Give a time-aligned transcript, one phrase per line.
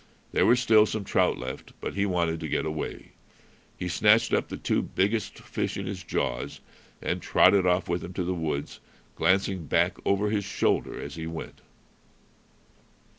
[0.31, 3.11] There were still some trout left, but he wanted to get away.
[3.77, 6.59] He snatched up the two biggest fish in his jaws
[7.03, 8.79] and trotted off with them to the woods,
[9.15, 11.61] glancing back over his shoulder as he went.